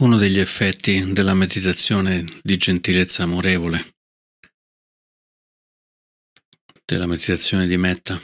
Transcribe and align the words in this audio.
Uno 0.00 0.16
degli 0.16 0.38
effetti 0.38 1.12
della 1.12 1.34
meditazione 1.34 2.24
di 2.40 2.56
gentilezza 2.56 3.24
amorevole, 3.24 3.84
della 6.84 7.06
meditazione 7.06 7.66
di 7.66 7.76
metta, 7.76 8.16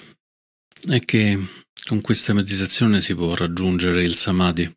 è 0.88 1.00
che 1.00 1.36
con 1.84 2.00
questa 2.00 2.32
meditazione 2.32 3.00
si 3.00 3.16
può 3.16 3.34
raggiungere 3.34 4.04
il 4.04 4.14
samadhi, 4.14 4.72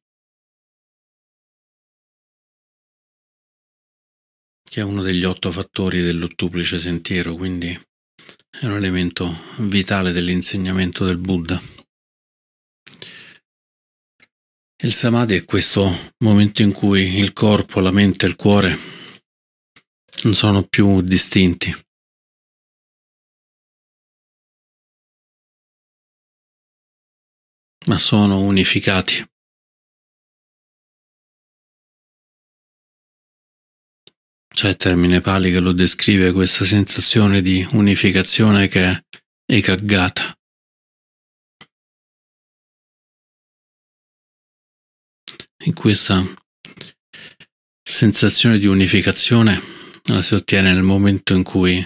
che 4.63 4.81
è 4.81 4.83
uno 4.83 5.03
degli 5.03 5.23
otto 5.23 5.51
fattori 5.51 6.01
dell'ottuplice 6.01 6.79
sentiero, 6.79 7.35
quindi 7.35 7.79
è 8.49 8.65
un 8.65 8.73
elemento 8.73 9.31
vitale 9.59 10.11
dell'insegnamento 10.11 11.05
del 11.05 11.19
Buddha. 11.19 11.61
Il 14.83 14.93
samadhi 14.93 15.35
è 15.35 15.45
questo 15.45 15.89
momento 16.19 16.61
in 16.61 16.71
cui 16.71 17.17
il 17.17 17.33
corpo, 17.33 17.79
la 17.79 17.91
mente 17.91 18.25
e 18.25 18.29
il 18.29 18.35
cuore 18.35 18.77
non 20.23 20.35
sono 20.35 20.63
più 20.63 21.01
distinti. 21.01 21.73
ma 27.87 27.97
sono 27.97 28.39
unificati. 28.39 29.25
C'è 34.47 34.69
il 34.69 34.75
termine 34.75 35.21
pali 35.21 35.51
che 35.51 35.59
lo 35.59 35.71
descrive 35.71 36.31
questa 36.31 36.65
sensazione 36.65 37.41
di 37.41 37.67
unificazione 37.73 38.67
che 38.67 38.85
è 38.85 39.03
ekaggata. 39.45 40.36
In 45.67 45.73
questa 45.73 46.23
sensazione 47.83 48.57
di 48.57 48.67
unificazione 48.67 49.61
la 50.05 50.21
si 50.21 50.33
ottiene 50.33 50.73
nel 50.73 50.83
momento 50.83 51.33
in 51.33 51.43
cui 51.43 51.85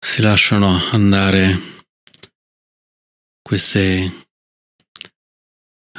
si 0.00 0.22
lasciano 0.22 0.68
andare 0.90 1.56
queste 3.40 4.10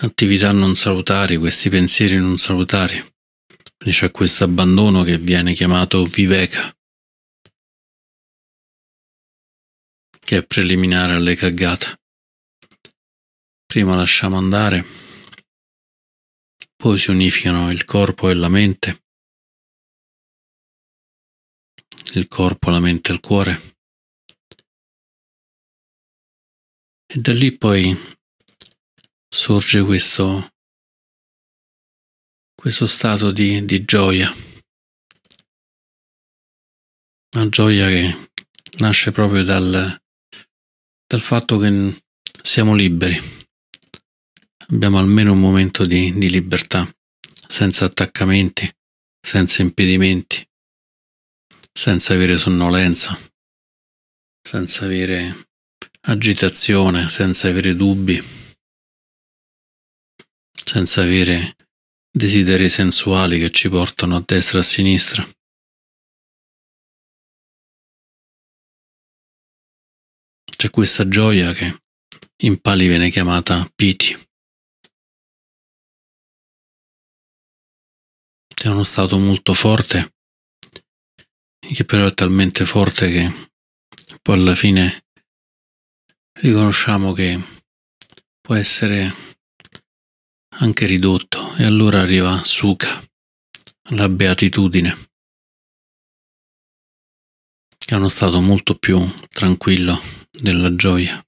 attività 0.01 0.51
non 0.51 0.75
salutari, 0.75 1.37
questi 1.37 1.69
pensieri 1.69 2.17
non 2.17 2.37
salutari. 2.37 2.99
Quindi 3.77 3.97
c'è 3.97 4.11
questo 4.11 4.43
abbandono 4.43 5.03
che 5.03 5.17
viene 5.17 5.53
chiamato 5.53 6.03
viveka, 6.03 6.75
che 10.19 10.37
è 10.37 10.45
preliminare 10.45 11.13
alle 11.13 11.35
cagate. 11.35 12.00
Prima 13.71 13.95
lasciamo 13.95 14.35
andare, 14.35 14.83
poi 16.75 16.99
si 16.99 17.09
unificano 17.09 17.71
il 17.71 17.85
corpo 17.85 18.29
e 18.29 18.33
la 18.33 18.49
mente, 18.49 19.03
il 22.15 22.27
corpo, 22.27 22.69
la 22.69 22.81
mente 22.81 23.11
e 23.11 23.13
il 23.13 23.21
cuore. 23.21 23.61
E 27.05 27.21
da 27.21 27.31
lì 27.31 27.57
poi 27.57 27.95
sorge 29.29 29.81
questo, 29.83 30.51
questo 32.53 32.85
stato 32.87 33.31
di, 33.31 33.63
di 33.63 33.85
gioia, 33.85 34.29
una 37.37 37.47
gioia 37.47 37.87
che 37.87 38.29
nasce 38.79 39.11
proprio 39.11 39.45
dal, 39.45 39.97
dal 41.07 41.21
fatto 41.21 41.57
che 41.57 41.97
siamo 42.41 42.75
liberi 42.75 43.40
abbiamo 44.71 44.99
almeno 44.99 45.33
un 45.33 45.39
momento 45.39 45.85
di, 45.85 46.13
di 46.13 46.29
libertà, 46.29 46.89
senza 47.47 47.85
attaccamenti, 47.85 48.73
senza 49.19 49.61
impedimenti, 49.61 50.47
senza 51.71 52.13
avere 52.13 52.37
sonnolenza, 52.37 53.17
senza 54.41 54.85
avere 54.85 55.47
agitazione, 56.07 57.09
senza 57.09 57.49
avere 57.49 57.75
dubbi, 57.75 58.19
senza 60.65 61.01
avere 61.01 61.55
desideri 62.09 62.69
sensuali 62.69 63.39
che 63.39 63.51
ci 63.51 63.69
portano 63.69 64.15
a 64.15 64.23
destra 64.25 64.59
e 64.59 64.61
a 64.61 64.65
sinistra. 64.65 65.27
C'è 70.61 70.69
questa 70.69 71.07
gioia 71.07 71.53
che 71.53 71.75
in 72.43 72.61
Pali 72.61 72.87
viene 72.87 73.09
chiamata 73.09 73.69
piti. 73.75 74.29
È 78.67 78.71
uno 78.71 78.83
stato 78.83 79.17
molto 79.17 79.53
forte, 79.53 80.13
che 81.59 81.85
però 81.85 82.05
è 82.05 82.13
talmente 82.13 82.65
forte 82.65 83.09
che 83.09 83.49
poi 84.21 84.35
alla 84.35 84.55
fine 84.55 85.05
riconosciamo 86.41 87.13
che 87.13 87.41
può 88.39 88.55
essere 88.55 89.13
anche 90.59 90.85
ridotto 90.85 91.55
e 91.55 91.63
allora 91.63 92.01
arriva 92.01 92.43
Sukha, 92.43 93.01
la 93.91 94.09
beatitudine, 94.09 94.93
che 97.77 97.95
è 97.95 97.97
uno 97.97 98.09
stato 98.09 98.41
molto 98.41 98.75
più 98.75 98.99
tranquillo 99.29 99.99
della 100.29 100.75
gioia. 100.75 101.23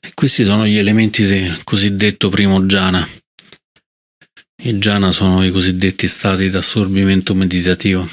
E 0.00 0.12
questi 0.14 0.44
sono 0.44 0.66
gli 0.66 0.76
elementi 0.76 1.26
del 1.26 1.64
cosiddetto 1.64 2.28
primo 2.28 2.62
jhana. 2.62 3.06
I 4.62 4.72
jhana 4.78 5.12
sono 5.12 5.44
i 5.44 5.50
cosiddetti 5.50 6.06
stati 6.06 6.48
d'assorbimento 6.48 7.34
meditativo. 7.34 8.06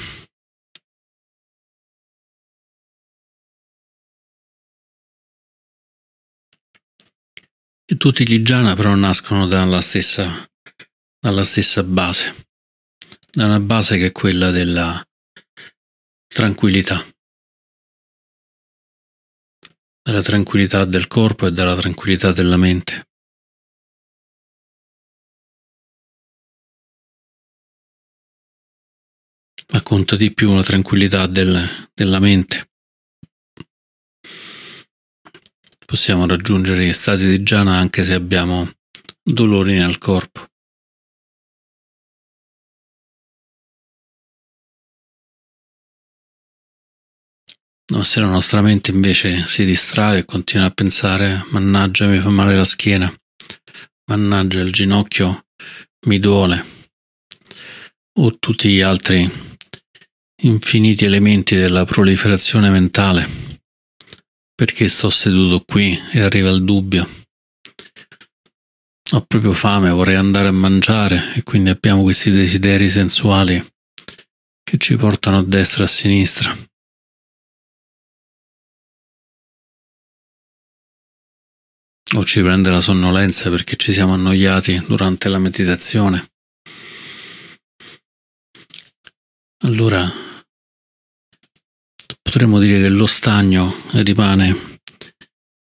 E 7.88 7.96
tutti 7.96 8.28
gli 8.28 8.40
jhana 8.40 8.74
però 8.74 8.94
nascono 8.94 9.46
dalla 9.46 9.80
stessa, 9.80 10.48
dalla 11.20 11.44
stessa 11.44 11.84
base, 11.84 12.46
da 13.30 13.46
una 13.46 13.60
base 13.60 13.96
che 13.96 14.06
è 14.06 14.12
quella 14.12 14.50
della 14.50 15.00
tranquillità 16.26 17.04
della 20.06 20.22
tranquillità 20.22 20.84
del 20.84 21.08
corpo 21.08 21.48
e 21.48 21.50
della 21.50 21.74
tranquillità 21.74 22.30
della 22.30 22.56
mente. 22.56 23.08
Ma 29.72 29.82
conta 29.82 30.14
di 30.14 30.32
più 30.32 30.54
la 30.54 30.62
tranquillità 30.62 31.26
del, 31.26 31.60
della 31.92 32.20
mente. 32.20 32.70
Possiamo 35.84 36.24
raggiungere 36.28 36.86
gli 36.86 36.92
stati 36.92 37.26
di 37.26 37.42
jhana 37.42 37.76
anche 37.76 38.04
se 38.04 38.14
abbiamo 38.14 38.70
dolori 39.24 39.74
nel 39.74 39.98
corpo. 39.98 40.46
No, 47.88 48.02
se 48.02 48.18
la 48.18 48.26
nostra 48.26 48.62
mente 48.62 48.90
invece 48.90 49.46
si 49.46 49.64
distrae 49.64 50.18
e 50.18 50.24
continua 50.24 50.66
a 50.66 50.70
pensare 50.70 51.44
mannaggia 51.50 52.08
mi 52.08 52.18
fa 52.18 52.30
male 52.30 52.56
la 52.56 52.64
schiena, 52.64 53.12
mannaggia 54.10 54.60
il 54.60 54.72
ginocchio 54.72 55.46
mi 56.06 56.18
duole, 56.18 56.64
o 58.18 58.36
tutti 58.38 58.70
gli 58.70 58.80
altri 58.80 59.28
infiniti 60.42 61.04
elementi 61.04 61.54
della 61.54 61.84
proliferazione 61.84 62.70
mentale. 62.70 63.24
Perché 64.54 64.88
sto 64.88 65.08
seduto 65.08 65.62
qui 65.64 65.96
e 66.12 66.22
arriva 66.22 66.50
il 66.50 66.64
dubbio? 66.64 67.08
Ho 69.12 69.20
proprio 69.26 69.52
fame, 69.52 69.90
vorrei 69.90 70.16
andare 70.16 70.48
a 70.48 70.52
mangiare 70.52 71.34
e 71.34 71.44
quindi 71.44 71.70
abbiamo 71.70 72.02
questi 72.02 72.32
desideri 72.32 72.88
sensuali 72.88 73.64
che 74.64 74.76
ci 74.78 74.96
portano 74.96 75.38
a 75.38 75.44
destra 75.44 75.82
e 75.82 75.86
a 75.86 75.88
sinistra. 75.88 76.56
O 82.16 82.24
ci 82.24 82.40
prende 82.40 82.70
la 82.70 82.80
sonnolenza 82.80 83.50
perché 83.50 83.76
ci 83.76 83.92
siamo 83.92 84.14
annoiati 84.14 84.82
durante 84.86 85.28
la 85.28 85.38
meditazione. 85.38 86.30
Allora 89.64 90.10
potremmo 92.22 92.58
dire 92.58 92.80
che 92.80 92.88
lo 92.88 93.06
stagno 93.06 93.74
rimane 93.92 94.80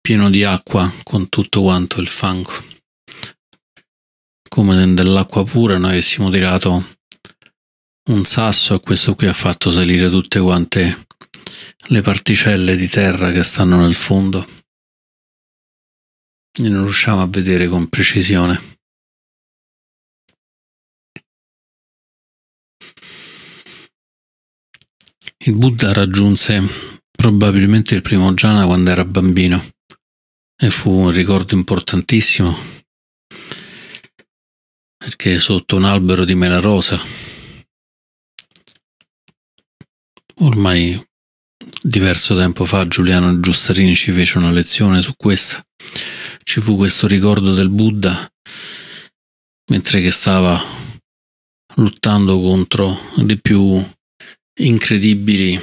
pieno 0.00 0.28
di 0.28 0.44
acqua 0.44 0.90
con 1.02 1.28
tutto 1.28 1.62
quanto 1.62 2.00
il 2.00 2.08
fango. 2.08 2.52
Come 4.48 4.84
nell'acqua 4.84 5.44
pura 5.44 5.78
noi 5.78 5.92
avessimo 5.92 6.30
tirato 6.30 6.84
un 8.10 8.24
sasso 8.24 8.74
e 8.74 8.80
questo 8.80 9.14
qui 9.14 9.26
ha 9.26 9.32
fatto 9.32 9.70
salire 9.70 10.10
tutte 10.10 10.38
quante 10.40 11.06
le 11.86 12.00
particelle 12.02 12.76
di 12.76 12.88
terra 12.88 13.30
che 13.30 13.42
stanno 13.42 13.80
nel 13.80 13.94
fondo 13.94 14.46
e 16.58 16.68
non 16.68 16.84
riusciamo 16.84 17.22
a 17.22 17.26
vedere 17.26 17.68
con 17.68 17.88
precisione. 17.88 18.60
Il 25.44 25.56
Buddha 25.56 25.92
raggiunse 25.92 26.62
probabilmente 27.10 27.94
il 27.94 28.02
primo 28.02 28.32
jhana 28.32 28.64
quando 28.64 28.90
era 28.90 29.04
bambino 29.04 29.60
e 30.56 30.70
fu 30.70 30.90
un 30.90 31.10
ricordo 31.10 31.54
importantissimo 31.54 32.56
perché 34.96 35.40
sotto 35.40 35.76
un 35.76 35.84
albero 35.84 36.24
di 36.24 36.36
mela 36.36 36.60
rosa 36.60 37.00
ormai 40.36 41.04
diverso 41.82 42.36
tempo 42.36 42.64
fa 42.64 42.86
Giuliano 42.86 43.40
Giustarini 43.40 43.96
ci 43.96 44.12
fece 44.12 44.38
una 44.38 44.50
lezione 44.50 45.02
su 45.02 45.14
questo 45.16 45.60
ci 46.44 46.60
fu 46.60 46.76
questo 46.76 47.06
ricordo 47.06 47.54
del 47.54 47.68
Buddha 47.68 48.30
mentre 49.70 50.00
che 50.00 50.10
stava 50.10 50.60
lottando 51.76 52.40
contro 52.40 52.96
le 53.16 53.36
più 53.38 53.82
incredibili 54.60 55.58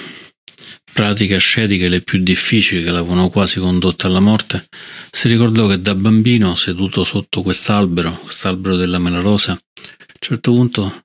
pratiche 0.92 1.36
ascetiche, 1.36 1.88
le 1.88 2.02
più 2.02 2.22
difficili 2.22 2.84
che 2.84 2.92
l'avevano 2.92 3.30
quasi 3.30 3.60
condotta 3.60 4.08
alla 4.08 4.20
morte, 4.20 4.68
si 5.12 5.28
ricordò 5.28 5.68
che 5.68 5.80
da 5.80 5.96
bambino, 5.96 6.56
seduto 6.56 7.04
sotto 7.04 7.42
quest'albero, 7.42 8.12
quest'albero 8.12 8.76
della 8.76 9.00
mela 9.00 9.20
rosa, 9.20 9.52
a 9.52 9.56
un 9.56 10.20
certo 10.20 10.52
punto 10.52 11.04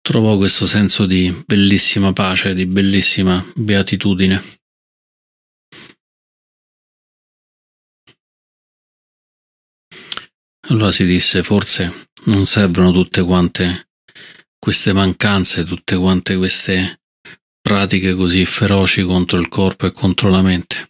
trovò 0.00 0.36
questo 0.36 0.66
senso 0.66 1.06
di 1.06 1.34
bellissima 1.46 2.12
pace, 2.12 2.54
di 2.54 2.66
bellissima 2.66 3.44
beatitudine. 3.54 4.42
Allora 10.74 10.90
si 10.90 11.04
disse, 11.04 11.44
forse 11.44 12.08
non 12.24 12.46
servono 12.46 12.90
tutte 12.90 13.22
quante 13.22 13.90
queste 14.58 14.92
mancanze, 14.92 15.62
tutte 15.62 15.94
quante 15.94 16.34
queste 16.34 17.00
pratiche 17.60 18.12
così 18.14 18.44
feroci 18.44 19.04
contro 19.04 19.38
il 19.38 19.46
corpo 19.46 19.86
e 19.86 19.92
contro 19.92 20.30
la 20.30 20.42
mente. 20.42 20.88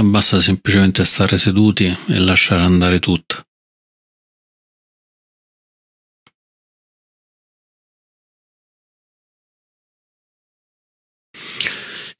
Basta 0.00 0.40
semplicemente 0.40 1.04
stare 1.04 1.38
seduti 1.38 1.86
e 1.86 2.18
lasciare 2.20 2.62
andare 2.62 3.00
tutto. 3.00 3.42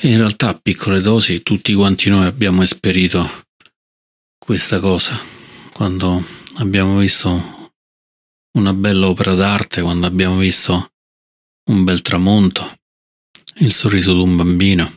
In 0.02 0.17
realtà 0.17 0.49
a 0.49 0.58
piccole 0.61 1.00
dosi 1.00 1.44
tutti 1.44 1.73
quanti 1.73 2.11
noi 2.11 2.26
abbiamo 2.26 2.62
esperito 2.62 3.44
questa 4.37 4.81
cosa 4.81 5.36
quando 5.76 6.25
abbiamo 6.55 7.00
visto 7.00 7.70
una 8.52 8.73
bella 8.73 9.08
opera 9.08 9.34
d'arte, 9.34 9.82
quando 9.82 10.06
abbiamo 10.06 10.38
visto 10.38 10.94
un 11.69 11.84
bel 11.84 12.00
tramonto, 12.00 12.78
il 13.56 13.75
sorriso 13.75 14.14
di 14.14 14.20
un 14.20 14.37
bambino. 14.37 14.90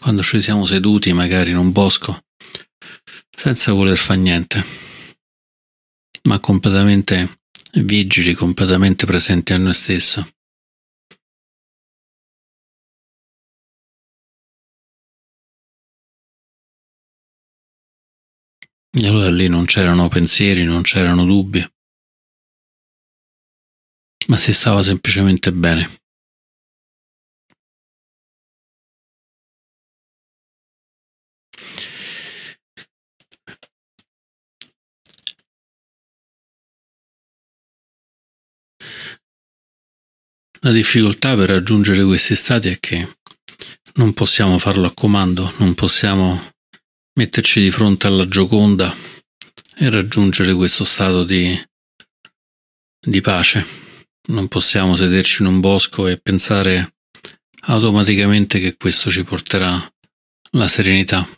Quando 0.00 0.22
ci 0.24 0.42
siamo 0.42 0.66
seduti 0.66 1.12
magari 1.12 1.50
in 1.50 1.58
un 1.58 1.70
bosco 1.70 2.24
senza 3.30 3.72
voler 3.72 3.96
fare 3.96 4.18
niente, 4.18 4.64
ma 6.24 6.40
completamente 6.40 7.42
vigili, 7.74 8.34
completamente 8.34 9.06
presenti 9.06 9.52
a 9.52 9.58
noi 9.58 9.74
stessi. 9.74 10.37
E 19.00 19.06
allora 19.06 19.30
lì 19.30 19.46
non 19.46 19.64
c'erano 19.64 20.08
pensieri, 20.08 20.64
non 20.64 20.82
c'erano 20.82 21.24
dubbi, 21.24 21.64
ma 24.26 24.36
si 24.38 24.52
stava 24.52 24.82
semplicemente 24.82 25.52
bene. 25.52 25.88
La 40.62 40.72
difficoltà 40.72 41.36
per 41.36 41.50
raggiungere 41.50 42.02
questi 42.02 42.34
stati 42.34 42.68
è 42.68 42.80
che 42.80 43.16
non 43.94 44.12
possiamo 44.12 44.58
farlo 44.58 44.88
a 44.88 44.92
comando, 44.92 45.48
non 45.58 45.74
possiamo 45.74 46.56
metterci 47.18 47.60
di 47.60 47.72
fronte 47.72 48.06
alla 48.06 48.28
Gioconda 48.28 48.94
e 49.76 49.90
raggiungere 49.90 50.54
questo 50.54 50.84
stato 50.84 51.24
di, 51.24 51.52
di 53.00 53.20
pace. 53.20 53.66
Non 54.28 54.46
possiamo 54.46 54.94
sederci 54.94 55.42
in 55.42 55.48
un 55.48 55.58
bosco 55.58 56.06
e 56.06 56.20
pensare 56.20 56.94
automaticamente 57.62 58.60
che 58.60 58.76
questo 58.76 59.10
ci 59.10 59.24
porterà 59.24 59.92
la 60.52 60.68
serenità. 60.68 61.28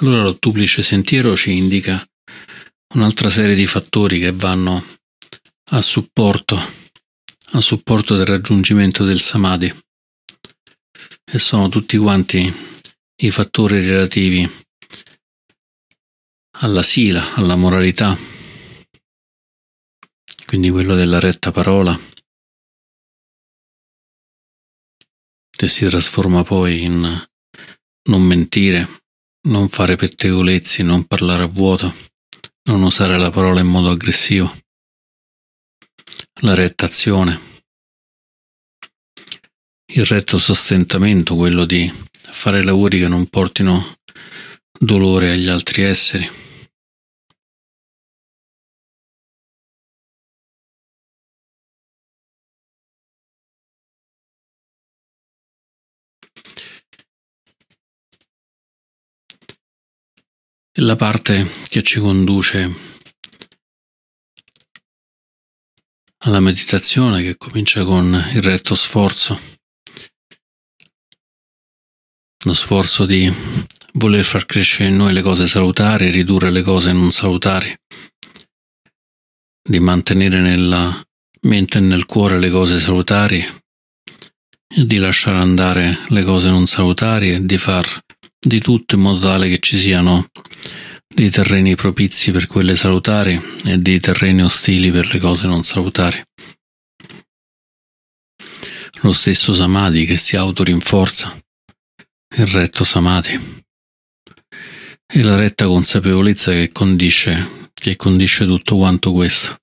Allora 0.00 0.22
l'ottuplice 0.22 0.82
sentiero 0.82 1.36
ci 1.36 1.52
indica 1.52 2.04
un'altra 2.94 3.30
serie 3.30 3.54
di 3.54 3.66
fattori 3.66 4.18
che 4.18 4.32
vanno 4.32 4.84
a 5.72 5.80
supporto 5.80 6.79
a 7.52 7.60
supporto 7.60 8.16
del 8.16 8.26
raggiungimento 8.26 9.04
del 9.04 9.20
samadhi. 9.20 9.72
E 11.24 11.38
sono 11.38 11.68
tutti 11.68 11.96
quanti 11.96 12.52
i 13.22 13.30
fattori 13.30 13.84
relativi 13.84 14.48
alla 16.60 16.82
sila, 16.82 17.34
alla 17.34 17.56
moralità, 17.56 18.16
quindi 20.46 20.70
quello 20.70 20.94
della 20.94 21.18
retta 21.18 21.50
parola, 21.50 21.98
che 25.50 25.68
si 25.68 25.86
trasforma 25.86 26.42
poi 26.42 26.82
in 26.82 27.28
non 28.08 28.22
mentire, 28.22 29.02
non 29.48 29.68
fare 29.68 29.96
pettegolezzi, 29.96 30.82
non 30.82 31.04
parlare 31.04 31.44
a 31.44 31.46
vuoto, 31.46 31.92
non 32.64 32.82
usare 32.82 33.18
la 33.18 33.30
parola 33.30 33.60
in 33.60 33.66
modo 33.66 33.90
aggressivo 33.90 34.52
la 36.42 36.54
rettazione, 36.54 37.38
il 39.92 40.06
retto 40.06 40.38
sostentamento, 40.38 41.36
quello 41.36 41.66
di 41.66 41.90
fare 42.12 42.62
lavori 42.62 42.98
che 43.00 43.08
non 43.08 43.26
portino 43.26 43.96
dolore 44.72 45.32
agli 45.32 45.48
altri 45.48 45.82
esseri. 45.82 46.28
La 60.78 60.96
parte 60.96 61.46
che 61.68 61.82
ci 61.82 62.00
conduce 62.00 62.99
alla 66.22 66.40
meditazione 66.40 67.22
che 67.22 67.36
comincia 67.36 67.84
con 67.84 68.12
il 68.32 68.42
retto 68.42 68.74
sforzo, 68.74 69.38
lo 72.44 72.52
sforzo 72.52 73.06
di 73.06 73.30
voler 73.94 74.24
far 74.24 74.44
crescere 74.46 74.88
in 74.88 74.96
noi 74.96 75.12
le 75.12 75.22
cose 75.22 75.46
salutari, 75.46 76.10
ridurre 76.10 76.50
le 76.50 76.62
cose 76.62 76.92
non 76.92 77.10
salutari, 77.10 77.74
di 79.62 79.78
mantenere 79.78 80.40
nella 80.40 81.02
mente 81.42 81.78
e 81.78 81.80
nel 81.80 82.06
cuore 82.06 82.38
le 82.38 82.50
cose 82.50 82.78
salutari. 82.80 83.58
Di 84.72 84.98
lasciare 84.98 85.38
andare 85.38 86.04
le 86.08 86.22
cose 86.22 86.48
non 86.48 86.66
salutari 86.66 87.32
e 87.32 87.44
di 87.44 87.58
far 87.58 88.04
di 88.38 88.60
tutto 88.60 88.94
in 88.94 89.00
modo 89.00 89.18
tale 89.18 89.48
che 89.48 89.58
ci 89.58 89.76
siano 89.76 90.28
di 91.12 91.28
terreni 91.28 91.74
propizi 91.74 92.30
per 92.30 92.46
quelle 92.46 92.76
salutari 92.76 93.40
e 93.64 93.78
di 93.78 93.98
terreni 93.98 94.42
ostili 94.42 94.90
per 94.92 95.12
le 95.12 95.18
cose 95.18 95.46
non 95.46 95.64
salutari. 95.64 96.22
Lo 99.02 99.12
stesso 99.12 99.52
Samadhi 99.52 100.04
che 100.04 100.16
si 100.16 100.36
autorinforza, 100.36 101.36
il 102.36 102.46
retto 102.46 102.84
Samadhi, 102.84 103.38
e 105.12 105.22
la 105.22 105.36
retta 105.36 105.66
consapevolezza 105.66 106.52
che 106.52 106.68
condisce, 106.70 107.70
che 107.74 107.96
condisce 107.96 108.44
tutto 108.44 108.76
quanto 108.76 109.12
questo. 109.12 109.56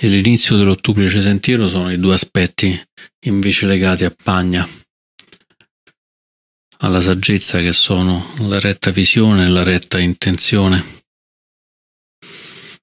E 0.00 0.06
l'inizio 0.06 0.56
dell'ottuplice 0.56 1.20
sentiero 1.20 1.66
sono 1.66 1.90
i 1.90 1.98
due 1.98 2.14
aspetti 2.14 2.80
invece 3.26 3.66
legati 3.66 4.04
a 4.04 4.14
Pagna, 4.14 4.66
alla 6.78 7.00
saggezza 7.00 7.60
che 7.60 7.72
sono 7.72 8.34
la 8.40 8.60
retta 8.60 8.90
visione 8.90 9.46
e 9.46 9.48
la 9.48 9.62
retta 9.62 9.98
intenzione. 9.98 10.96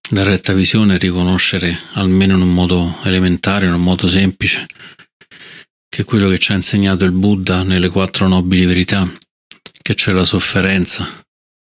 La 0.09 0.23
retta 0.23 0.53
visione 0.53 0.95
è 0.95 0.99
riconoscere, 0.99 1.77
almeno 1.93 2.35
in 2.35 2.41
un 2.41 2.53
modo 2.53 2.99
elementare, 3.03 3.65
in 3.65 3.73
un 3.73 3.81
modo 3.81 4.07
semplice, 4.07 4.65
che 5.87 6.03
quello 6.03 6.29
che 6.29 6.37
ci 6.37 6.51
ha 6.51 6.55
insegnato 6.55 7.05
il 7.05 7.11
Buddha 7.11 7.63
nelle 7.63 7.89
quattro 7.89 8.27
nobili 8.27 8.65
verità, 8.65 9.09
che 9.81 9.93
c'è 9.95 10.11
la 10.11 10.23
sofferenza, 10.23 11.07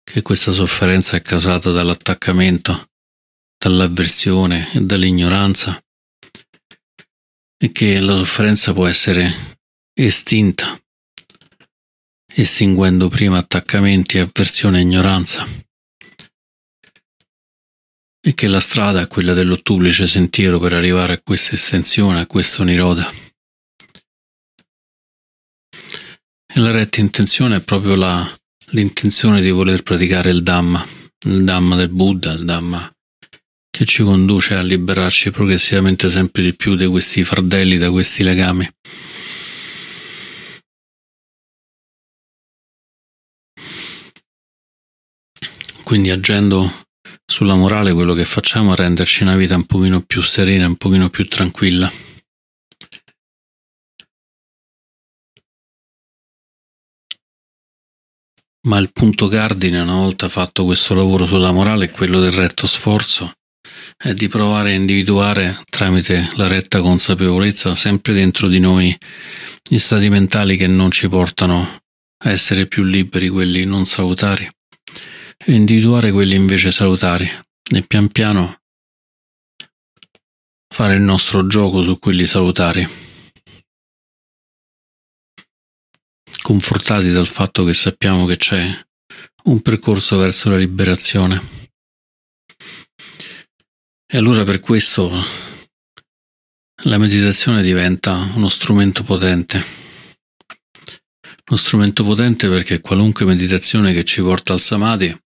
che 0.02 0.22
questa 0.22 0.52
sofferenza 0.52 1.16
è 1.16 1.22
causata 1.22 1.72
dall'attaccamento, 1.72 2.88
dall'avversione 3.58 4.72
e 4.72 4.80
dall'ignoranza, 4.80 5.82
e 7.58 7.70
che 7.70 8.00
la 8.00 8.14
sofferenza 8.14 8.72
può 8.72 8.86
essere 8.86 9.30
estinta, 9.92 10.81
estinguendo 12.34 13.08
prima 13.08 13.38
attaccamenti, 13.38 14.18
avversione 14.18 14.78
e 14.78 14.82
ignoranza, 14.82 15.44
e 18.20 18.34
che 18.34 18.46
la 18.46 18.60
strada 18.60 19.02
è 19.02 19.08
quella 19.08 19.32
dell'ottuplice 19.32 20.06
sentiero 20.06 20.58
per 20.58 20.72
arrivare 20.72 21.14
a 21.14 21.20
questa 21.22 21.54
estensione, 21.54 22.20
a 22.20 22.26
questo 22.26 22.62
niroda. 22.62 23.10
E 26.54 26.60
la 26.60 26.70
retta 26.70 27.00
intenzione 27.00 27.56
è 27.56 27.60
proprio 27.60 27.94
la, 27.94 28.24
l'intenzione 28.70 29.40
di 29.40 29.50
voler 29.50 29.82
praticare 29.82 30.30
il 30.30 30.42
Dhamma, 30.42 30.86
il 31.26 31.44
Dhamma 31.44 31.76
del 31.76 31.88
Buddha, 31.88 32.32
il 32.32 32.44
Dhamma 32.44 32.88
che 33.72 33.86
ci 33.86 34.02
conduce 34.02 34.54
a 34.54 34.62
liberarci 34.62 35.30
progressivamente 35.30 36.06
sempre 36.10 36.42
di 36.42 36.54
più 36.54 36.76
da 36.76 36.86
questi 36.90 37.24
fardelli, 37.24 37.78
da 37.78 37.90
questi 37.90 38.22
legami. 38.22 38.70
Quindi 45.92 46.08
agendo 46.08 46.72
sulla 47.26 47.54
morale 47.54 47.92
quello 47.92 48.14
che 48.14 48.24
facciamo 48.24 48.72
è 48.72 48.76
renderci 48.76 49.24
una 49.24 49.36
vita 49.36 49.56
un 49.56 49.66
pochino 49.66 50.00
più 50.00 50.22
serena, 50.22 50.66
un 50.66 50.76
pochino 50.76 51.10
più 51.10 51.28
tranquilla. 51.28 51.92
Ma 58.68 58.78
il 58.78 58.90
punto 58.90 59.28
cardine, 59.28 59.80
una 59.80 59.96
volta 59.96 60.30
fatto 60.30 60.64
questo 60.64 60.94
lavoro 60.94 61.26
sulla 61.26 61.52
morale, 61.52 61.84
è 61.84 61.90
quello 61.90 62.20
del 62.20 62.32
retto 62.32 62.66
sforzo, 62.66 63.30
è 63.98 64.14
di 64.14 64.28
provare 64.28 64.70
a 64.70 64.76
individuare 64.76 65.60
tramite 65.66 66.30
la 66.36 66.46
retta 66.46 66.80
consapevolezza 66.80 67.74
sempre 67.74 68.14
dentro 68.14 68.48
di 68.48 68.60
noi 68.60 68.96
gli 69.62 69.76
stati 69.76 70.08
mentali 70.08 70.56
che 70.56 70.66
non 70.66 70.90
ci 70.90 71.10
portano 71.10 71.82
a 72.24 72.30
essere 72.30 72.66
più 72.66 72.82
liberi, 72.82 73.28
quelli 73.28 73.66
non 73.66 73.84
salutari, 73.84 74.48
e 75.44 75.52
individuare 75.52 76.12
quelli 76.12 76.34
invece 76.34 76.70
salutari 76.70 77.28
e 77.74 77.82
pian 77.82 78.08
piano 78.08 78.60
fare 80.72 80.94
il 80.94 81.02
nostro 81.02 81.46
gioco 81.46 81.82
su 81.82 81.98
quelli 81.98 82.26
salutari. 82.26 83.10
confortati 86.42 87.10
dal 87.10 87.26
fatto 87.26 87.64
che 87.64 87.72
sappiamo 87.72 88.26
che 88.26 88.36
c'è 88.36 88.68
un 89.44 89.62
percorso 89.62 90.18
verso 90.18 90.50
la 90.50 90.58
liberazione. 90.58 91.40
E 94.06 94.18
allora 94.18 94.44
per 94.44 94.60
questo 94.60 95.10
la 96.84 96.98
meditazione 96.98 97.62
diventa 97.62 98.12
uno 98.34 98.48
strumento 98.48 99.02
potente. 99.04 99.64
Uno 101.46 101.58
strumento 101.58 102.04
potente 102.04 102.48
perché 102.48 102.80
qualunque 102.80 103.24
meditazione 103.24 103.92
che 103.92 104.04
ci 104.04 104.20
porta 104.20 104.52
al 104.52 104.60
samadhi 104.60 105.21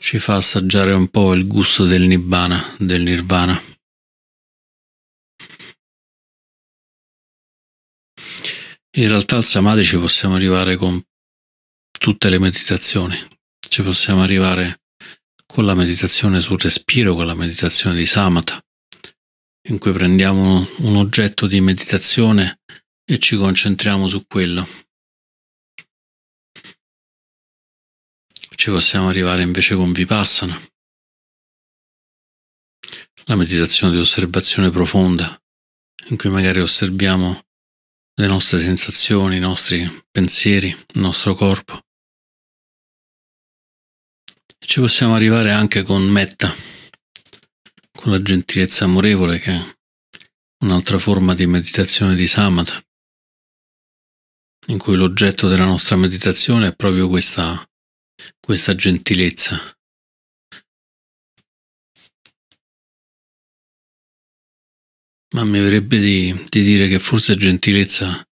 ci 0.00 0.18
fa 0.18 0.36
assaggiare 0.36 0.92
un 0.92 1.08
po' 1.08 1.34
il 1.34 1.46
gusto 1.46 1.84
del 1.86 2.02
nibbana, 2.02 2.76
del 2.78 3.02
nirvana. 3.02 3.60
In 8.96 9.08
realtà 9.08 9.36
al 9.36 9.44
samadhi 9.44 9.84
ci 9.84 9.98
possiamo 9.98 10.36
arrivare 10.36 10.76
con 10.76 11.02
tutte 11.90 12.28
le 12.28 12.38
meditazioni, 12.38 13.18
ci 13.68 13.82
possiamo 13.82 14.22
arrivare 14.22 14.82
con 15.46 15.64
la 15.64 15.74
meditazione 15.74 16.40
sul 16.40 16.60
respiro, 16.60 17.14
con 17.14 17.26
la 17.26 17.34
meditazione 17.34 17.96
di 17.96 18.06
samatha, 18.06 18.62
in 19.68 19.78
cui 19.78 19.92
prendiamo 19.92 20.68
un 20.78 20.96
oggetto 20.96 21.46
di 21.46 21.60
meditazione 21.60 22.60
e 23.04 23.18
ci 23.18 23.36
concentriamo 23.36 24.06
su 24.06 24.26
quello. 24.26 24.66
Ci 28.54 28.70
possiamo 28.70 29.08
arrivare 29.08 29.42
invece 29.42 29.74
con 29.74 29.92
vipassana, 29.92 30.58
la 33.24 33.36
meditazione 33.36 33.92
di 33.92 33.98
osservazione 33.98 34.70
profonda, 34.70 35.38
in 36.08 36.16
cui 36.16 36.30
magari 36.30 36.60
osserviamo 36.60 37.42
le 38.14 38.26
nostre 38.26 38.58
sensazioni, 38.60 39.36
i 39.36 39.40
nostri 39.40 39.86
pensieri, 40.10 40.68
il 40.68 41.00
nostro 41.00 41.34
corpo. 41.34 41.80
Ci 44.58 44.80
possiamo 44.80 45.14
arrivare 45.14 45.50
anche 45.50 45.82
con 45.82 46.02
metta, 46.02 46.52
con 47.92 48.12
la 48.12 48.22
gentilezza 48.22 48.84
amorevole 48.84 49.38
che 49.38 49.52
è 49.52 49.76
un'altra 50.64 50.98
forma 50.98 51.34
di 51.34 51.46
meditazione 51.46 52.14
di 52.14 52.26
samatha, 52.26 52.82
in 54.68 54.78
cui 54.78 54.96
l'oggetto 54.96 55.48
della 55.48 55.66
nostra 55.66 55.96
meditazione 55.96 56.68
è 56.68 56.74
proprio 56.74 57.08
questa, 57.08 57.62
questa 58.40 58.74
gentilezza, 58.74 59.58
ma 65.34 65.44
mi 65.44 65.60
verrebbe 65.60 65.98
di, 65.98 66.44
di 66.48 66.62
dire 66.62 66.88
che 66.88 66.98
forse 66.98 67.36
gentilezza 67.36 68.26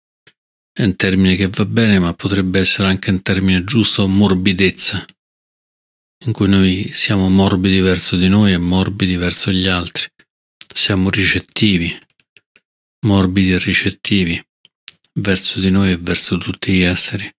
è 0.74 0.84
un 0.84 0.96
termine 0.96 1.36
che 1.36 1.48
va 1.48 1.66
bene, 1.66 1.98
ma 1.98 2.14
potrebbe 2.14 2.60
essere 2.60 2.88
anche 2.88 3.10
un 3.10 3.20
termine 3.22 3.64
giusto, 3.64 4.08
morbidezza, 4.08 5.04
in 6.24 6.32
cui 6.32 6.48
noi 6.48 6.90
siamo 6.92 7.28
morbidi 7.28 7.80
verso 7.80 8.16
di 8.16 8.28
noi 8.28 8.52
e 8.52 8.58
morbidi 8.58 9.16
verso 9.16 9.50
gli 9.50 9.66
altri. 9.66 10.08
Siamo 10.72 11.10
ricettivi, 11.10 11.94
morbidi 13.06 13.52
e 13.52 13.58
ricettivi 13.58 14.42
verso 15.20 15.60
di 15.60 15.70
noi 15.70 15.92
e 15.92 15.98
verso 15.98 16.38
tutti 16.38 16.72
gli 16.72 16.82
esseri. 16.82 17.30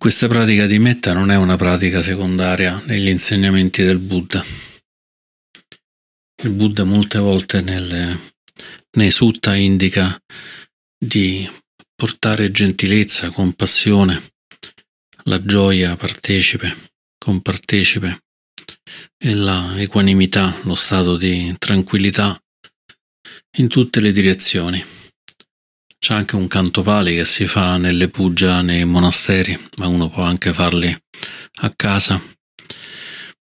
Questa 0.00 0.28
pratica 0.28 0.64
di 0.64 0.78
metta 0.78 1.12
non 1.12 1.30
è 1.30 1.36
una 1.36 1.56
pratica 1.56 2.00
secondaria 2.00 2.82
negli 2.86 3.08
insegnamenti 3.08 3.82
del 3.82 3.98
Buddha. 3.98 4.42
Il 6.42 6.52
Buddha 6.52 6.84
molte 6.84 7.18
volte 7.18 7.60
nelle, 7.60 8.18
nei 8.92 9.10
sutta 9.10 9.54
indica 9.54 10.18
di 10.98 11.46
portare 11.94 12.50
gentilezza, 12.50 13.28
compassione, 13.28 14.18
la 15.24 15.44
gioia 15.44 15.94
partecipe, 15.96 16.74
compartecipe 17.18 18.22
e 19.18 19.34
la 19.34 19.78
equanimità, 19.78 20.60
lo 20.62 20.76
stato 20.76 21.18
di 21.18 21.54
tranquillità 21.58 22.42
in 23.58 23.68
tutte 23.68 24.00
le 24.00 24.12
direzioni. 24.12 24.99
C'è 26.02 26.14
anche 26.14 26.34
un 26.34 26.48
canto 26.48 26.80
pali 26.80 27.14
che 27.14 27.26
si 27.26 27.46
fa 27.46 27.76
nelle 27.76 28.08
pugia 28.08 28.62
nei 28.62 28.86
monasteri, 28.86 29.54
ma 29.76 29.86
uno 29.86 30.08
può 30.08 30.22
anche 30.22 30.50
farli 30.54 30.96
a 31.60 31.72
casa, 31.76 32.18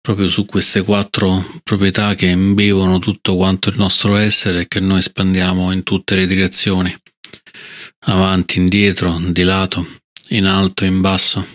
proprio 0.01 0.31
su 0.31 0.47
queste 0.47 0.83
quattro 0.83 1.45
proprietà 1.63 2.15
che 2.15 2.29
imbevono 2.29 2.99
tutto 2.99 3.37
quanto 3.37 3.69
il 3.69 3.77
nostro 3.77 4.17
essere 4.17 4.63
e 4.63 4.69
che 4.69 4.81
noi 4.81 5.01
espandiamo 5.01 5.71
in 5.71 5.83
tutte 5.83 6.15
le 6.15 6.27
direzioni, 6.27 6.97
avanti, 8.07 8.59
indietro, 8.59 9.19
di 9.21 9.43
lato, 9.43 9.87
in 10.29 10.47
alto, 10.47 10.87
in 10.87 11.03
basso. 11.03 11.47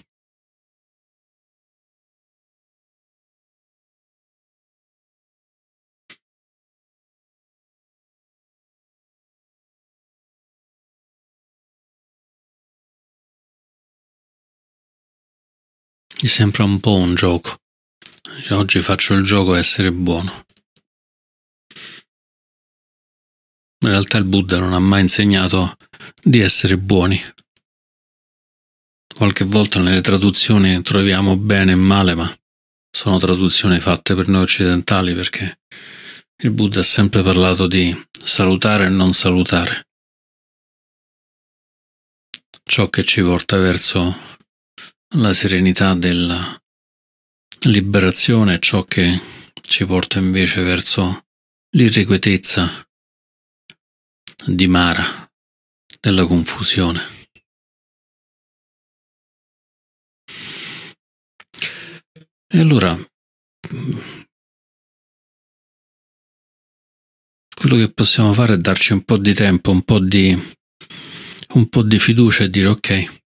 Mi 16.21 16.27
sembra 16.27 16.63
un 16.63 16.79
po' 16.79 16.93
un 16.93 17.15
gioco. 17.15 17.57
Oggi 18.51 18.79
faccio 18.79 19.15
il 19.15 19.23
gioco 19.23 19.53
a 19.53 19.57
essere 19.57 19.91
buono. 19.91 20.45
In 23.79 23.89
realtà 23.89 24.19
il 24.19 24.25
Buddha 24.25 24.59
non 24.59 24.73
ha 24.73 24.79
mai 24.79 25.01
insegnato 25.01 25.75
di 26.21 26.39
essere 26.39 26.77
buoni. 26.77 27.19
qualche 29.15 29.45
volta 29.45 29.81
nelle 29.81 30.01
traduzioni 30.01 30.81
troviamo 30.83 31.37
bene 31.37 31.71
e 31.71 31.75
male, 31.75 32.13
ma 32.13 32.31
sono 32.91 33.17
traduzioni 33.17 33.79
fatte 33.79 34.13
per 34.13 34.27
noi 34.27 34.43
occidentali 34.43 35.15
perché 35.15 35.61
il 36.43 36.51
Buddha 36.51 36.81
ha 36.81 36.83
sempre 36.83 37.23
parlato 37.23 37.65
di 37.65 37.99
salutare 38.11 38.85
e 38.85 38.89
non 38.89 39.13
salutare. 39.13 39.87
Ciò 42.63 42.89
che 42.89 43.03
ci 43.03 43.21
porta 43.21 43.57
verso 43.57 44.39
la 45.15 45.33
serenità 45.33 45.93
della 45.93 46.57
liberazione, 47.63 48.59
ciò 48.59 48.83
che 48.85 49.19
ci 49.61 49.85
porta 49.85 50.19
invece 50.19 50.61
verso 50.63 51.25
l'irrequietezza 51.75 52.87
di 54.45 54.67
Mara, 54.67 55.29
della 55.99 56.25
confusione. 56.25 57.01
E 62.53 62.59
allora, 62.59 62.97
quello 67.55 67.75
che 67.75 67.91
possiamo 67.93 68.33
fare 68.33 68.55
è 68.55 68.57
darci 68.57 68.93
un 68.93 69.03
po' 69.03 69.17
di 69.17 69.33
tempo, 69.33 69.71
un 69.71 69.83
po' 69.83 69.99
di, 69.99 70.37
un 71.53 71.69
po' 71.69 71.83
di 71.83 71.99
fiducia 71.99 72.43
e 72.43 72.49
dire 72.49 72.67
ok, 72.67 73.20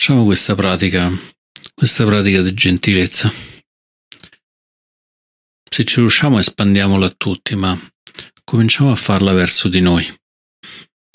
facciamo 0.00 0.24
questa 0.24 0.54
pratica, 0.54 1.12
questa 1.74 2.06
pratica 2.06 2.40
di 2.40 2.54
gentilezza. 2.54 3.30
Se 5.70 5.84
ci 5.84 6.00
riusciamo 6.00 6.38
espandiamola 6.38 7.04
a 7.04 7.14
tutti, 7.14 7.54
ma 7.54 7.78
cominciamo 8.42 8.90
a 8.90 8.94
farla 8.94 9.34
verso 9.34 9.68
di 9.68 9.82
noi. 9.82 10.10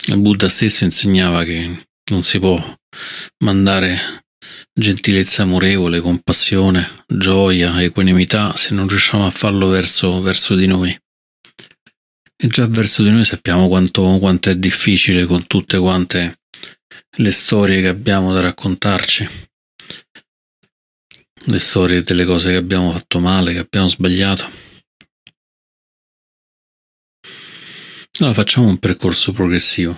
Il 0.05 0.21
Buddha 0.21 0.47
stesso 0.49 0.83
insegnava 0.83 1.43
che 1.43 1.83
non 2.11 2.21
si 2.21 2.37
può 2.37 2.63
mandare 3.43 4.23
gentilezza 4.71 5.41
amorevole, 5.41 5.99
compassione, 5.99 6.87
gioia, 7.07 7.81
equanimità, 7.81 8.55
se 8.55 8.75
non 8.75 8.87
riusciamo 8.87 9.25
a 9.25 9.31
farlo 9.31 9.67
verso, 9.67 10.21
verso 10.21 10.53
di 10.53 10.67
noi. 10.67 10.95
E 12.37 12.47
già 12.47 12.67
verso 12.67 13.01
di 13.01 13.09
noi 13.09 13.23
sappiamo 13.23 13.67
quanto, 13.67 14.19
quanto 14.19 14.51
è 14.51 14.55
difficile 14.55 15.25
con 15.25 15.47
tutte 15.47 15.79
quante 15.79 16.37
le 17.17 17.31
storie 17.31 17.81
che 17.81 17.87
abbiamo 17.87 18.33
da 18.33 18.41
raccontarci, 18.41 19.27
le 21.47 21.59
storie 21.59 22.03
delle 22.03 22.25
cose 22.25 22.51
che 22.51 22.57
abbiamo 22.57 22.91
fatto 22.91 23.19
male, 23.19 23.53
che 23.53 23.59
abbiamo 23.59 23.87
sbagliato. 23.87 24.45
Allora 28.17 28.33
facciamo 28.33 28.67
un 28.67 28.77
percorso 28.79 29.33
progressivo, 29.33 29.95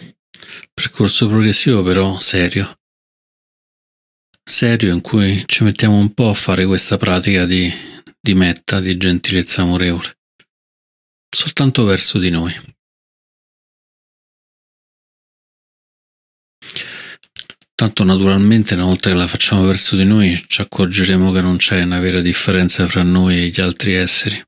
percorso 0.74 1.28
progressivo 1.28 1.84
però 1.84 2.18
serio, 2.18 2.80
serio 4.44 4.94
in 4.94 5.02
cui 5.02 5.44
ci 5.46 5.64
mettiamo 5.64 5.98
un 5.98 6.14
po' 6.14 6.30
a 6.30 6.34
fare 6.34 6.66
questa 6.66 6.98
pratica 6.98 7.46
di, 7.46 7.72
di 8.20 8.34
metta, 8.34 8.80
di 8.80 8.98
gentilezza 8.98 9.62
amorevole, 9.62 10.18
soltanto 11.30 11.84
verso 11.84 12.18
di 12.18 12.30
noi. 12.30 12.76
Tanto 17.80 18.04
naturalmente 18.04 18.74
una 18.74 18.86
volta 18.86 19.12
che 19.12 19.16
la 19.16 19.28
facciamo 19.28 19.64
verso 19.64 19.96
di 19.96 20.04
noi 20.04 20.44
ci 20.48 20.62
accorgeremo 20.62 21.32
che 21.32 21.42
non 21.42 21.58
c'è 21.58 21.84
una 21.84 22.00
vera 22.00 22.22
differenza 22.22 22.88
fra 22.88 23.04
noi 23.04 23.38
e 23.38 23.50
gli 23.50 23.62
altri 23.62 23.94
esseri. 23.94 24.44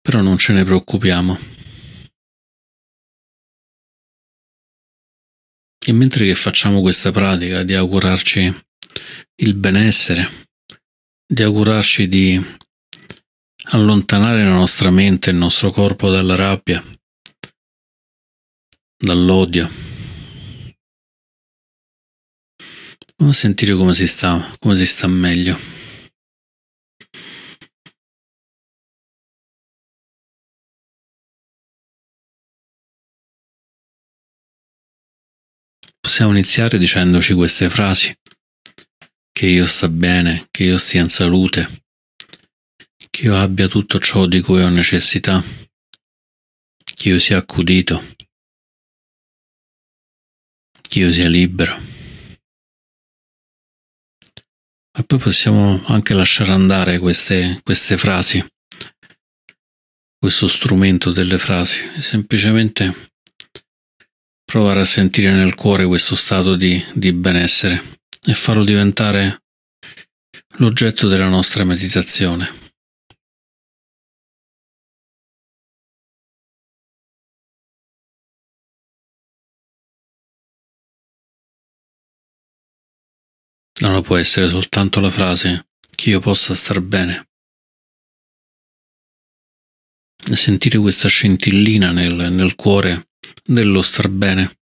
Però 0.00 0.22
non 0.22 0.38
ce 0.38 0.54
ne 0.54 0.64
preoccupiamo. 0.64 1.38
E 5.86 5.92
mentre 5.92 6.24
che 6.24 6.34
facciamo 6.34 6.80
questa 6.80 7.12
pratica 7.12 7.62
di 7.64 7.74
augurarci 7.74 8.64
il 9.42 9.54
benessere, 9.54 10.26
di 11.26 11.42
augurarci 11.42 12.08
di 12.08 12.42
allontanare 13.72 14.42
la 14.42 14.54
nostra 14.54 14.88
mente 14.88 15.28
e 15.28 15.32
il 15.34 15.38
nostro 15.38 15.70
corpo 15.70 16.08
dalla 16.08 16.34
rabbia, 16.34 16.82
dall'odio, 18.96 19.87
a 23.26 23.32
sentire 23.32 23.74
come 23.74 23.92
si 23.92 24.06
sta, 24.06 24.56
come 24.58 24.76
si 24.76 24.86
sta 24.86 25.06
meglio. 25.06 25.56
Possiamo 36.00 36.32
iniziare 36.32 36.78
dicendoci 36.78 37.34
queste 37.34 37.68
frasi. 37.68 38.16
Che 39.30 39.46
io 39.46 39.66
sta 39.66 39.88
bene, 39.88 40.48
che 40.50 40.64
io 40.64 40.78
stia 40.78 41.02
in 41.02 41.08
salute, 41.08 41.84
che 43.10 43.22
io 43.22 43.36
abbia 43.36 43.68
tutto 43.68 44.00
ciò 44.00 44.26
di 44.26 44.40
cui 44.40 44.62
ho 44.62 44.68
necessità, 44.68 45.40
che 46.82 47.08
io 47.08 47.18
sia 47.20 47.38
accudito, 47.38 48.02
che 50.88 50.98
io 50.98 51.12
sia 51.12 51.28
libero. 51.28 51.87
E 54.98 55.04
poi 55.04 55.20
possiamo 55.20 55.80
anche 55.86 56.12
lasciare 56.12 56.50
andare 56.50 56.98
queste, 56.98 57.60
queste 57.62 57.96
frasi, 57.96 58.44
questo 60.18 60.48
strumento 60.48 61.12
delle 61.12 61.38
frasi, 61.38 61.86
semplicemente 62.00 62.92
provare 64.44 64.80
a 64.80 64.84
sentire 64.84 65.30
nel 65.30 65.54
cuore 65.54 65.86
questo 65.86 66.16
stato 66.16 66.56
di, 66.56 66.84
di 66.94 67.12
benessere 67.12 67.80
e 68.26 68.34
farlo 68.34 68.64
diventare 68.64 69.44
l'oggetto 70.56 71.06
della 71.06 71.28
nostra 71.28 71.62
meditazione. 71.62 72.67
Non 83.80 84.02
può 84.02 84.16
essere 84.16 84.48
soltanto 84.48 84.98
la 84.98 85.10
frase 85.10 85.68
che 85.94 86.10
io 86.10 86.20
possa 86.20 86.54
star 86.54 86.80
bene. 86.80 87.28
Sentire 90.32 90.78
questa 90.78 91.08
scintillina 91.08 91.92
nel, 91.92 92.32
nel 92.32 92.54
cuore 92.56 93.10
dello 93.44 93.82
star 93.82 94.08
bene. 94.08 94.58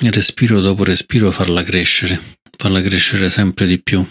Respiro 0.00 0.60
dopo 0.60 0.84
respiro 0.84 1.30
farla 1.30 1.62
crescere, 1.62 2.18
farla 2.56 2.80
crescere 2.80 3.28
sempre 3.28 3.66
di 3.66 3.82
più. 3.82 4.04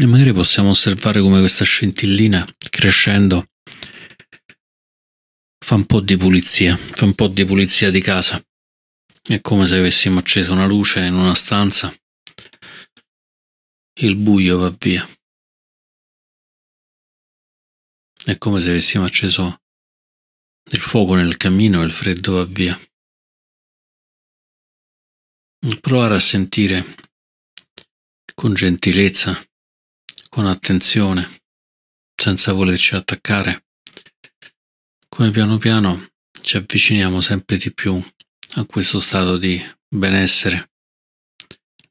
E 0.00 0.06
magari 0.06 0.32
possiamo 0.32 0.70
osservare 0.70 1.20
come 1.20 1.40
questa 1.40 1.64
scintillina 1.64 2.46
crescendo 2.70 3.48
fa 5.58 5.74
un 5.74 5.86
po' 5.86 6.00
di 6.00 6.16
pulizia, 6.16 6.76
fa 6.76 7.04
un 7.04 7.14
po' 7.14 7.26
di 7.26 7.44
pulizia 7.44 7.90
di 7.90 8.00
casa. 8.00 8.40
È 9.22 9.40
come 9.40 9.66
se 9.66 9.76
avessimo 9.76 10.20
acceso 10.20 10.52
una 10.52 10.66
luce 10.66 11.04
in 11.04 11.14
una 11.14 11.34
stanza 11.34 11.92
il 14.00 14.14
buio 14.14 14.58
va 14.58 14.70
via. 14.78 15.04
È 18.24 18.38
come 18.38 18.60
se 18.60 18.68
avessimo 18.70 19.04
acceso 19.04 19.62
il 20.70 20.80
fuoco 20.80 21.14
nel 21.16 21.36
camino 21.36 21.82
e 21.82 21.86
il 21.86 21.90
freddo 21.90 22.34
va 22.34 22.44
via. 22.44 22.78
Provare 25.80 26.14
a 26.14 26.20
sentire 26.20 26.84
con 28.34 28.54
gentilezza, 28.54 29.47
con 30.28 30.46
attenzione, 30.46 31.28
senza 32.14 32.52
volerci 32.52 32.94
attaccare, 32.94 33.66
come 35.08 35.30
piano 35.30 35.58
piano 35.58 36.08
ci 36.40 36.56
avviciniamo 36.56 37.20
sempre 37.20 37.56
di 37.56 37.72
più 37.72 38.02
a 38.54 38.66
questo 38.66 39.00
stato 39.00 39.36
di 39.36 39.60
benessere, 39.88 40.70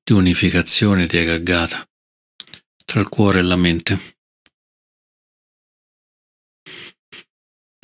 di 0.04 0.13
unificazione, 0.13 1.08
di 1.08 1.17
agaggata 1.17 1.88
tra 2.86 3.02
il 3.02 3.10
cuore 3.10 3.39
e 3.39 3.43
la 3.43 3.58
mente. 3.58 4.15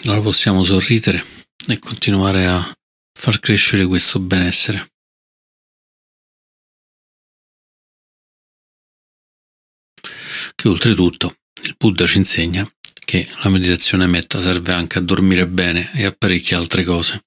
Allora 0.03 0.21
possiamo 0.21 0.63
sorridere 0.63 1.23
e 1.67 1.79
continuare 1.79 2.45
a 2.45 2.73
far 3.13 3.39
crescere 3.39 3.85
questo 3.85 4.19
benessere. 4.19 4.92
Che 10.63 10.69
oltretutto 10.69 11.35
il 11.63 11.75
Buddha 11.77 12.07
ci 12.07 12.19
insegna 12.19 12.65
che 13.03 13.27
la 13.43 13.49
meditazione 13.49 14.07
metta 14.07 14.39
serve 14.39 14.71
anche 14.71 14.97
a 14.97 15.01
dormire 15.01 15.45
bene 15.45 15.91
e 15.93 16.05
a 16.05 16.15
parecchie 16.17 16.55
altre 16.55 16.85
cose. 16.85 17.25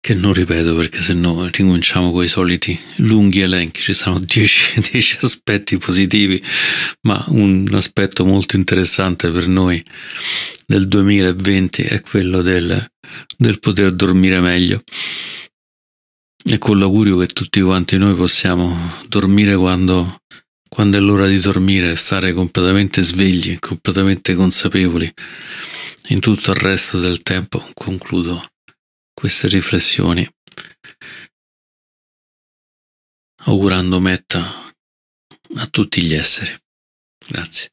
che 0.00 0.14
non 0.14 0.32
ripeto 0.32 0.74
perché 0.74 0.98
se 1.02 1.12
no 1.12 1.44
ricominciamo 1.44 2.10
con 2.10 2.24
i 2.24 2.28
soliti 2.28 2.80
lunghi 3.00 3.40
elenchi, 3.40 3.82
ci 3.82 3.92
sono 3.92 4.16
10 4.24 5.18
aspetti 5.20 5.76
positivi, 5.76 6.42
ma 7.02 7.22
un 7.28 7.68
aspetto 7.74 8.24
molto 8.24 8.56
interessante 8.56 9.30
per 9.30 9.46
noi 9.46 9.84
del 10.66 10.88
2020 10.88 11.82
è 11.82 12.00
quello 12.00 12.40
del, 12.40 12.82
del 13.36 13.58
poter 13.58 13.92
dormire 13.92 14.40
meglio 14.40 14.82
e 16.44 16.56
con 16.56 16.78
l'augurio 16.78 17.18
che 17.18 17.26
tutti 17.26 17.60
quanti 17.60 17.98
noi 17.98 18.14
possiamo 18.14 18.74
dormire 19.08 19.54
quando, 19.54 20.22
quando 20.72 20.96
è 20.96 21.00
l'ora 21.00 21.26
di 21.26 21.38
dormire, 21.38 21.96
stare 21.96 22.32
completamente 22.32 23.02
svegli, 23.02 23.58
completamente 23.58 24.34
consapevoli. 24.34 25.12
In 26.08 26.18
tutto 26.18 26.52
il 26.52 26.56
resto 26.56 26.98
del 26.98 27.20
tempo 27.20 27.62
concludo 27.74 28.52
queste 29.12 29.48
riflessioni 29.48 30.26
augurando 33.44 34.00
metta 34.00 34.72
a 35.56 35.66
tutti 35.66 36.02
gli 36.02 36.14
esseri. 36.14 36.56
Grazie. 37.28 37.68